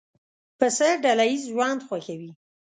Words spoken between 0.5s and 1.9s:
پسه ډله ییز ژوند